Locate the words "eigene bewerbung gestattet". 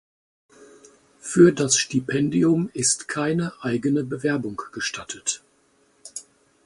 3.61-5.43